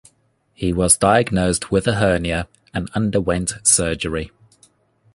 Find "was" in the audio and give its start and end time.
0.73-0.97